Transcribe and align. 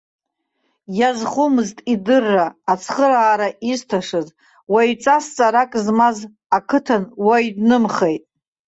Иазхомызт 0.97 1.77
идырра, 1.93 2.47
ацхыраара 2.71 3.49
изҭашаз, 3.71 4.27
уаҩҵас 4.71 5.25
ҵарак 5.35 5.71
змаз 5.85 6.17
ақыҭан 6.57 7.03
уаҩ 7.25 7.47
днымхеит. 7.55 8.23